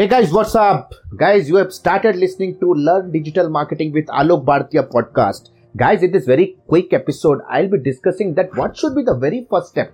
Hey 0.00 0.08
guys, 0.08 0.32
what's 0.32 0.54
up? 0.54 0.94
Guys, 1.14 1.46
you 1.46 1.56
have 1.56 1.74
started 1.74 2.16
listening 2.16 2.58
to 2.60 2.72
Learn 2.72 3.12
Digital 3.12 3.50
Marketing 3.50 3.92
with 3.92 4.06
Alok 4.06 4.46
Bhartiya 4.46 4.90
podcast. 4.90 5.50
Guys, 5.76 6.02
in 6.02 6.10
this 6.10 6.24
very 6.24 6.56
quick 6.68 6.94
episode, 6.94 7.42
I'll 7.50 7.68
be 7.68 7.76
discussing 7.76 8.32
that 8.36 8.56
what 8.56 8.78
should 8.78 8.94
be 8.94 9.02
the 9.02 9.14
very 9.14 9.46
first 9.50 9.68
step, 9.68 9.92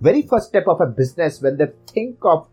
very 0.00 0.22
first 0.22 0.46
step 0.46 0.68
of 0.68 0.80
a 0.80 0.86
business 0.86 1.42
when 1.42 1.56
they 1.56 1.66
think 1.92 2.18
of 2.22 2.46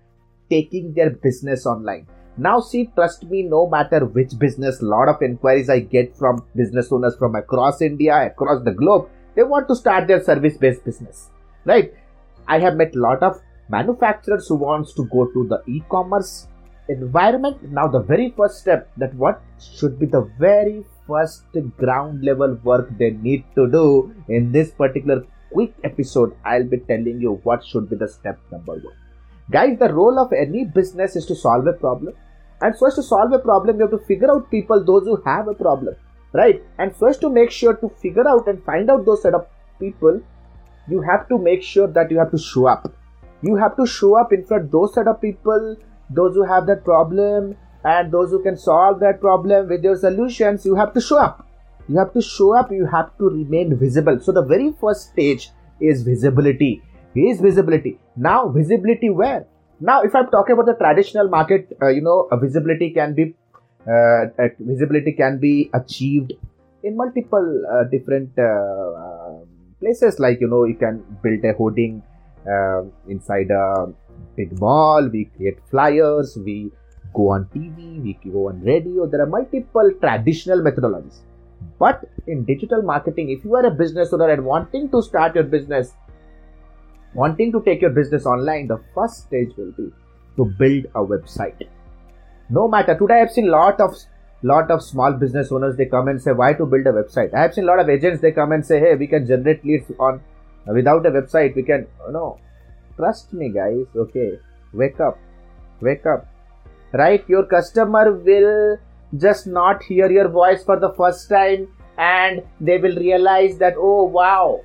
taking 0.50 0.96
their 0.96 1.12
business 1.12 1.68
online. 1.68 2.08
Now, 2.38 2.60
see, 2.60 2.90
trust 2.96 3.26
me, 3.26 3.44
no 3.44 3.70
matter 3.70 4.08
which 4.08 4.40
business, 4.40 4.82
lot 4.82 5.08
of 5.08 5.22
inquiries 5.22 5.70
I 5.70 5.82
get 5.82 6.18
from 6.18 6.44
business 6.56 6.92
owners 6.92 7.16
from 7.18 7.36
across 7.36 7.84
India, 7.84 8.26
across 8.26 8.64
the 8.64 8.72
globe, 8.72 9.10
they 9.36 9.44
want 9.44 9.68
to 9.68 9.76
start 9.76 10.08
their 10.08 10.24
service-based 10.24 10.84
business, 10.84 11.30
right? 11.66 11.94
I 12.48 12.58
have 12.58 12.78
met 12.78 12.96
lot 12.96 13.22
of 13.22 13.40
manufacturers 13.70 14.48
who 14.48 14.56
wants 14.56 14.96
to 14.96 15.06
go 15.06 15.28
to 15.28 15.48
the 15.48 15.62
e-commerce 15.72 16.48
environment. 16.90 17.62
Now, 17.72 17.88
the 17.88 18.00
very 18.00 18.34
first 18.38 18.60
step 18.60 18.90
that 18.98 19.14
what 19.16 19.42
should 19.60 20.00
be 20.00 20.06
the 20.06 20.30
very 20.40 20.86
first 21.08 21.44
ground 21.78 22.24
level 22.24 22.58
work 22.64 22.90
they 22.98 23.12
need 23.12 23.44
to 23.56 23.70
do 23.70 24.14
in 24.28 24.52
this 24.52 24.72
particular 24.72 25.26
quick 25.52 25.74
episode, 25.84 26.36
I'll 26.44 26.64
be 26.64 26.78
telling 26.78 27.22
you 27.22 27.40
what 27.44 27.66
should 27.66 27.90
be 27.90 27.96
the 27.96 28.08
step 28.08 28.40
number 28.52 28.74
one. 28.74 28.94
Guys, 29.52 29.78
the 29.80 29.94
role 29.94 30.20
of 30.20 30.34
any 30.34 30.66
business 30.66 31.16
is 31.16 31.26
to 31.28 31.36
solve 31.36 31.68
a 31.68 31.74
problem. 31.74 32.14
And 32.62 32.78
first 32.78 32.96
to 32.96 33.04
solve 33.04 33.32
a 33.32 33.40
problem, 33.40 33.78
you 33.78 33.84
have 33.84 33.92
to 33.92 34.06
figure 34.06 34.32
out 34.32 34.50
people, 34.50 34.84
those 34.84 35.04
who 35.04 35.22
have 35.26 35.48
a 35.48 35.54
problem, 35.54 35.96
right? 36.34 36.64
And 36.80 36.96
first 36.96 37.22
to 37.22 37.30
make 37.30 37.52
sure 37.52 37.76
to 37.76 37.90
figure 38.02 38.28
out 38.28 38.48
and 38.48 38.64
find 38.64 38.90
out 38.90 39.06
those 39.06 39.22
set 39.22 39.34
of 39.34 39.46
people, 39.80 40.22
you 40.90 41.02
have 41.02 41.28
to 41.30 41.38
make 41.38 41.62
sure 41.62 41.88
that 41.88 42.10
you 42.10 42.18
have 42.18 42.32
to 42.32 42.38
show 42.38 42.68
up. 42.68 42.92
You 43.42 43.56
have 43.56 43.76
to 43.78 43.86
show 43.86 44.18
up 44.18 44.34
in 44.34 44.46
front 44.46 44.72
those 44.72 44.94
set 44.94 45.08
of 45.08 45.22
people, 45.22 45.78
those 46.10 46.36
who 46.36 46.44
have 46.44 46.68
that 46.68 46.84
problem, 46.84 47.56
and 47.84 48.12
those 48.12 48.32
who 48.32 48.42
can 48.42 48.58
solve 48.58 49.00
that 49.00 49.22
problem 49.22 49.70
with 49.70 49.84
your 49.84 49.96
solutions. 49.96 50.66
You 50.66 50.76
have 50.76 50.94
to 50.94 51.02
show 51.02 51.18
up. 51.18 51.48
You 51.88 51.98
have 52.00 52.14
to 52.14 52.22
show 52.22 52.56
up. 52.56 52.72
You 52.72 52.86
have 52.86 53.16
to 53.18 53.30
remain 53.30 53.78
visible. 53.78 54.20
So 54.20 54.32
the 54.32 54.42
very 54.42 54.74
first 54.80 55.12
stage 55.12 55.50
is 55.80 56.04
visibility. 56.04 56.82
Is 57.16 57.40
visibility. 57.40 57.98
Now 58.18 58.50
visibility 58.50 59.10
where? 59.10 59.48
Now, 59.80 60.02
if 60.04 60.16
I'm 60.16 60.30
talking 60.30 60.54
about 60.54 60.66
the 60.66 60.74
traditional 60.74 61.30
market, 61.30 61.78
uh, 61.82 61.88
you 61.88 62.02
know, 62.02 62.28
visibility 62.42 62.92
can 62.92 63.14
be 63.14 63.36
uh, 63.88 64.26
visibility 64.60 65.12
can 65.12 65.40
be 65.40 65.70
achieved 65.74 66.34
in 66.84 66.96
multiple 66.98 67.64
uh, 67.72 67.84
different 67.86 68.32
uh, 68.38 68.42
uh, 68.44 69.40
places. 69.80 70.20
Like 70.20 70.42
you 70.42 70.48
know, 70.48 70.64
you 70.66 70.76
can 70.76 71.04
build 71.22 71.44
a 71.44 71.54
hoarding 71.54 72.04
uh, 72.50 72.84
inside 73.08 73.52
a 73.52 73.94
big 74.36 74.60
mall. 74.60 75.08
We 75.08 75.26
create 75.36 75.60
flyers. 75.70 76.38
We 76.38 76.72
go 77.14 77.30
on 77.32 77.46
TV. 77.56 78.02
We 78.04 78.18
go 78.32 78.50
on 78.50 78.62
radio. 78.62 79.08
There 79.08 79.22
are 79.22 79.28
multiple 79.28 79.92
traditional 80.00 80.62
methodologies. 80.62 81.20
But 81.80 82.06
in 82.28 82.46
digital 82.46 82.82
marketing, 82.82 83.30
if 83.30 83.44
you 83.44 83.56
are 83.56 83.66
a 83.66 83.72
business 83.72 84.14
owner 84.14 84.30
and 84.30 84.46
wanting 84.46 84.90
to 84.92 85.02
start 85.02 85.36
your 85.36 85.44
business, 85.44 85.94
wanting 87.14 87.52
to 87.52 87.62
take 87.64 87.82
your 87.82 87.92
business 87.92 88.26
online, 88.26 88.68
the 88.68 88.80
first 88.94 89.24
stage 89.24 89.52
will 89.58 89.72
be 89.72 89.92
to 90.38 90.46
build 90.60 90.86
a 90.96 91.04
website. 91.04 91.68
No 92.50 92.68
matter 92.68 92.98
today, 92.98 93.22
I've 93.22 93.32
seen 93.32 93.48
lot 93.48 93.80
of 93.80 93.96
lot 94.44 94.70
of 94.70 94.84
small 94.84 95.14
business 95.14 95.52
owners 95.52 95.76
they 95.76 95.86
come 95.86 96.08
and 96.08 96.22
say 96.22 96.32
why 96.32 96.54
to 96.54 96.66
build 96.66 96.86
a 96.86 96.92
website. 96.92 97.34
I 97.34 97.42
have 97.42 97.54
seen 97.54 97.64
a 97.64 97.68
lot 97.68 97.80
of 97.80 97.90
agents 97.90 98.22
they 98.22 98.32
come 98.32 98.52
and 98.52 98.66
say 98.66 98.80
hey 98.80 98.96
we 98.96 99.08
can 99.08 99.26
generate 99.26 99.66
leads 99.66 99.90
on 100.00 100.22
without 100.68 101.06
a 101.06 101.10
website 101.10 101.56
we 101.56 101.64
can 101.64 101.88
no 102.12 102.38
trust 102.98 103.34
me 103.34 103.50
guys 103.50 103.86
okay? 103.96 104.40
Wake 104.74 105.00
up. 105.00 105.18
Wake 105.82 106.06
up. 106.06 106.28
Right 106.94 107.24
your 107.28 107.46
customer 107.46 108.12
will 108.12 108.78
just 109.18 109.48
not 109.48 109.84
hear 109.84 110.12
your 110.12 110.28
voice 110.28 110.64
for 110.64 110.80
the 110.80 110.94
first 110.94 111.30
time 111.30 111.68
and 111.98 112.44
they 112.60 112.78
will 112.78 112.96
realize 112.98 113.58
that 113.58 113.76
oh 113.78 114.04
wow 114.04 114.62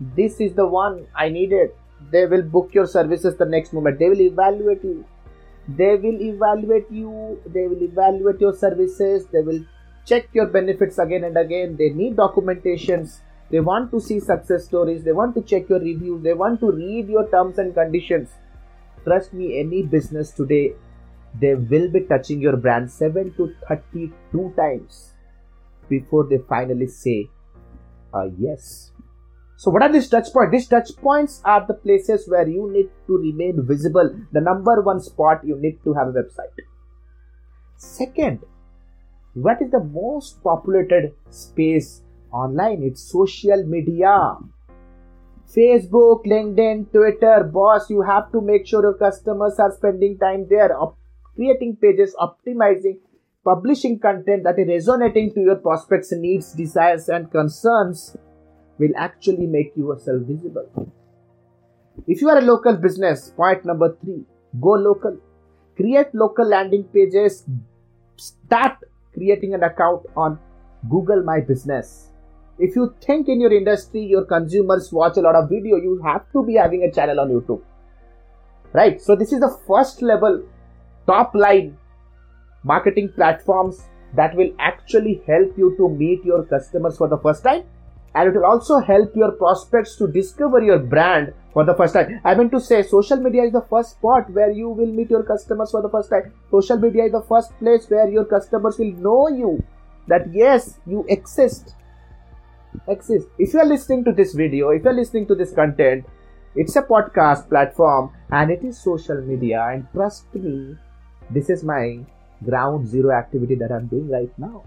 this 0.00 0.40
is 0.40 0.54
the 0.54 0.66
one 0.66 1.06
i 1.14 1.28
needed. 1.28 1.70
They 2.10 2.26
will 2.26 2.42
book 2.42 2.70
your 2.74 2.86
services 2.86 3.36
the 3.36 3.46
next 3.46 3.72
moment. 3.72 3.98
They 3.98 4.08
will 4.08 4.20
evaluate 4.20 4.84
you. 4.84 5.04
They 5.68 5.96
will 5.96 6.20
evaluate 6.20 6.90
you. 6.90 7.40
They 7.46 7.66
will 7.66 7.82
evaluate 7.82 8.40
your 8.40 8.52
services. 8.52 9.26
They 9.32 9.40
will 9.40 9.64
check 10.04 10.28
your 10.32 10.46
benefits 10.46 10.98
again 10.98 11.24
and 11.24 11.36
again. 11.36 11.76
They 11.76 11.90
need 11.90 12.16
documentations 12.16 13.20
they 13.54 13.60
want 13.68 13.90
to 13.90 14.00
see 14.06 14.18
success 14.28 14.64
stories 14.70 15.02
they 15.08 15.16
want 15.18 15.34
to 15.34 15.42
check 15.50 15.68
your 15.72 15.80
reviews 15.80 16.22
they 16.22 16.36
want 16.44 16.60
to 16.60 16.70
read 16.78 17.12
your 17.16 17.26
terms 17.34 17.58
and 17.64 17.74
conditions 17.74 18.30
trust 19.04 19.32
me 19.40 19.50
any 19.58 19.82
business 19.96 20.32
today 20.40 20.64
they 21.42 21.54
will 21.54 21.88
be 21.96 22.00
touching 22.12 22.40
your 22.46 22.56
brand 22.56 22.90
7 22.90 23.34
to 23.36 23.52
32 23.68 24.54
times 24.56 25.12
before 25.88 26.24
they 26.32 26.40
finally 26.54 26.90
say 26.96 27.18
uh, 28.14 28.26
yes 28.38 28.92
so 29.64 29.70
what 29.70 29.82
are 29.82 29.90
these 29.90 30.08
touch 30.10 30.30
points? 30.32 30.52
These 30.52 30.68
touch 30.68 30.90
points 31.00 31.40
are 31.42 31.66
the 31.66 31.72
places 31.74 32.28
where 32.28 32.46
you 32.46 32.70
need 32.70 32.90
to 33.06 33.16
remain 33.16 33.64
visible. 33.66 34.14
The 34.32 34.42
number 34.42 34.82
one 34.82 35.00
spot 35.00 35.40
you 35.42 35.56
need 35.56 35.78
to 35.84 35.94
have 35.94 36.08
a 36.08 36.12
website. 36.12 36.58
Second, 37.76 38.40
what 39.32 39.62
is 39.62 39.70
the 39.70 39.82
most 39.82 40.42
populated 40.42 41.14
space 41.30 42.02
online? 42.34 42.82
It's 42.82 43.02
social 43.02 43.62
media. 43.64 44.36
Facebook, 45.56 46.26
LinkedIn, 46.26 46.90
Twitter, 46.90 47.44
boss, 47.44 47.88
you 47.88 48.02
have 48.02 48.32
to 48.32 48.40
make 48.40 48.66
sure 48.66 48.82
your 48.82 48.94
customers 48.94 49.58
are 49.58 49.70
spending 49.70 50.18
time 50.18 50.46
there, 50.50 50.76
op- 50.76 50.98
creating 51.36 51.76
pages, 51.76 52.14
optimizing, 52.18 52.98
publishing 53.44 53.98
content 54.00 54.42
that 54.42 54.58
is 54.58 54.66
resonating 54.66 55.32
to 55.34 55.40
your 55.40 55.56
prospects' 55.56 56.12
needs, 56.12 56.52
desires, 56.54 57.08
and 57.08 57.30
concerns 57.30 58.16
will 58.78 58.96
actually 58.96 59.46
make 59.46 59.76
yourself 59.76 60.22
visible. 60.22 60.90
If 62.08 62.20
you 62.20 62.28
are 62.30 62.38
a 62.38 62.42
local 62.42 62.76
business, 62.76 63.30
point 63.36 63.64
number 63.64 63.96
three, 64.02 64.24
go 64.60 64.70
local. 64.70 65.16
Create 65.76 66.12
local 66.14 66.48
landing 66.48 66.84
pages. 66.84 67.44
Start 68.16 68.78
creating 69.12 69.54
an 69.54 69.62
account 69.62 70.02
on 70.16 70.38
Google 70.90 71.22
My 71.22 71.40
Business. 71.40 72.10
If 72.58 72.76
you 72.76 72.94
think 73.00 73.28
in 73.28 73.40
your 73.40 73.52
industry 73.52 74.04
your 74.04 74.24
consumers 74.24 74.92
watch 74.92 75.16
a 75.16 75.20
lot 75.20 75.34
of 75.34 75.48
video, 75.48 75.76
you 75.76 76.00
have 76.04 76.30
to 76.32 76.44
be 76.44 76.54
having 76.54 76.84
a 76.84 76.92
channel 76.92 77.20
on 77.20 77.30
YouTube. 77.30 77.62
Right? 78.72 79.00
So 79.00 79.16
this 79.16 79.32
is 79.32 79.40
the 79.40 79.56
first 79.66 80.02
level, 80.02 80.42
top 81.06 81.34
line 81.34 81.76
marketing 82.62 83.12
platforms 83.14 83.82
that 84.14 84.34
will 84.36 84.50
actually 84.58 85.22
help 85.26 85.56
you 85.58 85.74
to 85.76 85.88
meet 85.88 86.24
your 86.24 86.44
customers 86.44 86.96
for 86.96 87.08
the 87.08 87.18
first 87.18 87.42
time 87.42 87.64
and 88.14 88.28
it 88.28 88.38
will 88.38 88.46
also 88.46 88.78
help 88.78 89.14
your 89.16 89.32
prospects 89.32 89.96
to 89.96 90.06
discover 90.06 90.62
your 90.62 90.78
brand 90.78 91.32
for 91.52 91.64
the 91.64 91.74
first 91.74 91.94
time. 91.94 92.20
I 92.24 92.34
mean 92.34 92.50
to 92.50 92.60
say, 92.60 92.82
social 92.82 93.16
media 93.16 93.42
is 93.44 93.52
the 93.52 93.62
first 93.62 93.92
spot 93.92 94.30
where 94.30 94.50
you 94.50 94.68
will 94.68 94.86
meet 94.86 95.10
your 95.10 95.24
customers 95.24 95.72
for 95.72 95.82
the 95.82 95.88
first 95.88 96.10
time. 96.10 96.32
Social 96.50 96.78
media 96.78 97.04
is 97.04 97.12
the 97.12 97.22
first 97.22 97.56
place 97.58 97.86
where 97.88 98.08
your 98.08 98.24
customers 98.24 98.78
will 98.78 98.92
know 98.92 99.28
you 99.28 99.62
that 100.06 100.32
yes, 100.32 100.78
you 100.86 101.04
exist. 101.08 101.74
Exist. 102.88 103.28
If 103.38 103.54
you 103.54 103.60
are 103.60 103.66
listening 103.66 104.04
to 104.04 104.12
this 104.12 104.34
video, 104.34 104.70
if 104.70 104.84
you 104.84 104.90
are 104.90 104.94
listening 104.94 105.26
to 105.28 105.34
this 105.34 105.52
content, 105.52 106.04
it's 106.54 106.76
a 106.76 106.82
podcast 106.82 107.48
platform 107.48 108.12
and 108.30 108.50
it 108.50 108.62
is 108.64 108.78
social 108.78 109.20
media. 109.22 109.66
And 109.72 109.86
trust 109.92 110.32
me, 110.34 110.76
this 111.30 111.50
is 111.50 111.64
my 111.64 112.00
ground 112.44 112.86
zero 112.86 113.10
activity 113.10 113.54
that 113.56 113.72
I'm 113.72 113.86
doing 113.86 114.08
right 114.10 114.32
now. 114.38 114.64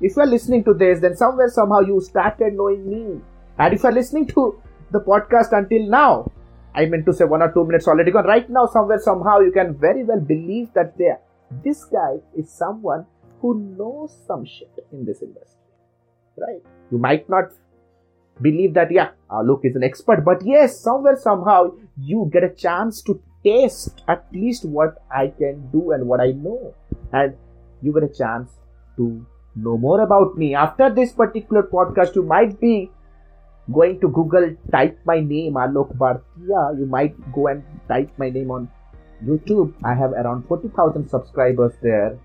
If 0.00 0.16
you 0.16 0.22
are 0.22 0.26
listening 0.26 0.64
to 0.64 0.74
this, 0.74 1.00
then 1.00 1.16
somewhere, 1.16 1.48
somehow 1.48 1.80
you 1.80 2.00
started 2.00 2.54
knowing 2.54 2.88
me. 2.88 3.20
And 3.58 3.74
if 3.74 3.82
you 3.82 3.88
are 3.88 3.92
listening 3.92 4.26
to 4.28 4.60
the 4.90 5.00
podcast 5.00 5.56
until 5.56 5.86
now, 5.88 6.30
I 6.74 6.86
meant 6.86 7.04
to 7.06 7.12
say 7.12 7.24
one 7.24 7.42
or 7.42 7.52
two 7.52 7.64
minutes 7.64 7.86
already 7.86 8.10
gone. 8.10 8.24
Right 8.24 8.48
now, 8.48 8.66
somewhere, 8.66 8.98
somehow, 8.98 9.40
you 9.40 9.52
can 9.52 9.74
very 9.74 10.04
well 10.04 10.20
believe 10.20 10.72
that 10.74 10.96
there, 10.96 11.20
this 11.64 11.84
guy 11.84 12.16
is 12.36 12.50
someone 12.50 13.06
who 13.40 13.74
knows 13.76 14.16
some 14.26 14.44
shit 14.44 14.72
in 14.92 15.04
this 15.04 15.20
industry. 15.20 15.56
Right? 16.36 16.62
You 16.90 16.98
might 16.98 17.28
not 17.28 17.52
believe 18.40 18.74
that, 18.74 18.90
yeah, 18.90 19.10
uh, 19.30 19.42
Alok 19.42 19.64
is 19.64 19.76
an 19.76 19.82
expert, 19.82 20.24
but 20.24 20.44
yes, 20.44 20.80
somewhere, 20.80 21.16
somehow, 21.16 21.72
you 21.98 22.30
get 22.32 22.44
a 22.44 22.50
chance 22.50 23.02
to 23.02 23.20
taste 23.44 24.02
at 24.08 24.26
least 24.32 24.64
what 24.64 25.02
I 25.10 25.28
can 25.28 25.68
do 25.70 25.92
and 25.92 26.06
what 26.06 26.20
I 26.20 26.32
know. 26.32 26.74
And 27.12 27.34
you 27.82 27.92
get 27.92 28.04
a 28.04 28.14
chance 28.14 28.50
to 28.96 29.24
know 29.56 29.76
more 29.76 30.00
about 30.00 30.36
me. 30.36 30.54
After 30.54 30.90
this 30.90 31.12
particular 31.12 31.62
podcast, 31.62 32.14
you 32.14 32.22
might 32.22 32.60
be 32.60 32.90
going 33.72 34.00
to 34.00 34.08
Google, 34.08 34.56
type 34.72 34.98
my 35.04 35.20
name, 35.20 35.54
Alok 35.54 35.96
Bhartiya. 35.96 36.78
You 36.78 36.86
might 36.86 37.14
go 37.32 37.48
and 37.48 37.62
type 37.88 38.10
my 38.18 38.30
name 38.30 38.50
on 38.50 38.68
YouTube. 39.24 39.74
I 39.84 39.94
have 39.94 40.12
around 40.12 40.46
40,000 40.48 41.08
subscribers 41.08 41.72
there. 41.82 42.18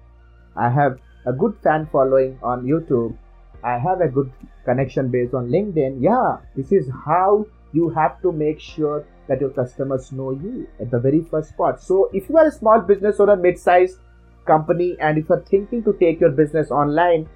I 0.55 0.69
have 0.69 0.97
a 1.25 1.33
good 1.33 1.55
fan 1.63 1.87
following 1.91 2.39
on 2.41 2.63
YouTube. 2.65 3.17
I 3.65 3.79
have 3.79 4.00
a 4.00 4.07
good 4.07 4.31
connection 4.63 5.09
based 5.09 5.33
on 5.33 5.50
LinkedIn. 5.50 5.97
Yeah, 6.00 6.38
this 6.56 6.71
is 6.71 6.88
how 7.03 7.47
you 7.73 7.89
have 7.89 8.21
to 8.21 8.31
make 8.31 8.59
sure 8.59 9.06
that 9.27 9.41
your 9.41 9.50
customers 9.50 10.12
know 10.12 10.31
you 10.31 10.67
at 10.79 10.91
the 10.91 11.00
very 11.00 11.21
first 11.31 11.50
spot. 11.50 11.81
So, 11.81 12.09
if 12.13 12.29
you 12.29 12.38
are 12.38 12.45
a 12.47 12.51
small 12.51 12.79
business 12.79 13.19
or 13.19 13.31
a 13.31 13.35
mid-sized 13.35 13.97
company 14.45 14.95
and 15.00 15.17
if 15.17 15.29
you're 15.29 15.41
thinking 15.50 15.83
to 15.83 15.94
take 15.94 16.19
your 16.19 16.29
business 16.29 16.69
online, 16.69 17.27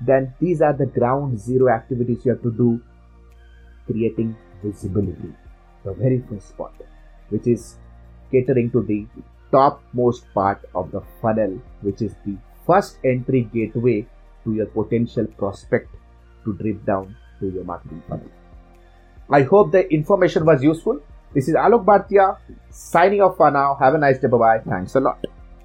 then 0.00 0.32
these 0.38 0.62
are 0.62 0.72
the 0.72 0.86
ground 0.86 1.40
zero 1.40 1.68
activities 1.74 2.24
you 2.24 2.30
have 2.30 2.42
to 2.42 2.52
do 2.52 2.80
creating 3.86 4.36
visibility. 4.62 5.34
The 5.84 5.92
very 5.92 6.22
first 6.30 6.56
part, 6.56 6.74
which 7.30 7.48
is 7.48 7.78
catering 8.30 8.70
to 8.70 8.82
the 8.82 9.06
topmost 9.50 10.24
part 10.32 10.64
of 10.76 10.92
the 10.92 11.02
funnel, 11.20 11.60
which 11.80 12.00
is 12.00 12.14
the 12.24 12.36
first 12.64 12.98
entry 13.04 13.50
gateway 13.52 14.06
to 14.44 14.54
your 14.54 14.66
potential 14.66 15.26
prospect 15.38 15.88
to 16.44 16.52
drip 16.54 16.84
down 16.84 17.16
to 17.40 17.50
your 17.50 17.64
marketing 17.64 18.02
funnel. 18.08 18.30
I 19.30 19.42
hope 19.42 19.72
the 19.72 19.88
information 19.92 20.44
was 20.44 20.62
useful. 20.62 21.00
This 21.32 21.48
is 21.48 21.54
Alok 21.54 21.84
Bhartiya 21.84 22.36
signing 22.70 23.22
off 23.22 23.36
for 23.36 23.50
now. 23.50 23.76
Have 23.80 23.94
a 23.94 23.98
nice 23.98 24.18
day. 24.18 24.28
Bye 24.28 24.38
bye. 24.38 24.58
Thanks 24.58 24.94
a 24.94 25.00
lot. 25.00 25.41